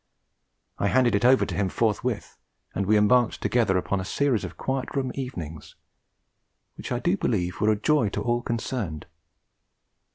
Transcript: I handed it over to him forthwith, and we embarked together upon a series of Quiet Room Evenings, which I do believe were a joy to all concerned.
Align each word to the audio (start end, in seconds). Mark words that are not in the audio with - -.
I 0.79 0.87
handed 0.87 1.13
it 1.13 1.23
over 1.23 1.45
to 1.45 1.53
him 1.53 1.69
forthwith, 1.69 2.35
and 2.73 2.87
we 2.87 2.97
embarked 2.97 3.39
together 3.39 3.77
upon 3.77 3.99
a 3.99 4.03
series 4.03 4.43
of 4.43 4.57
Quiet 4.57 4.89
Room 4.95 5.11
Evenings, 5.13 5.75
which 6.73 6.91
I 6.91 6.97
do 6.97 7.15
believe 7.15 7.61
were 7.61 7.69
a 7.69 7.75
joy 7.79 8.09
to 8.09 8.21
all 8.23 8.41
concerned. 8.41 9.05